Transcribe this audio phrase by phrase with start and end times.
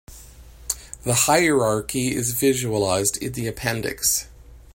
[1.03, 4.27] The hierarchy is visualized in the appendix.